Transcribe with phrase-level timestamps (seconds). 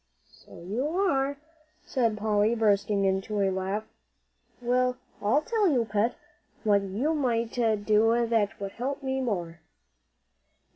[0.31, 1.37] "So you are,"
[1.85, 3.83] said Polly, bursting into a laugh.
[4.59, 6.15] "Well, I tell you, Pet,
[6.63, 9.59] what you might do that would help me more."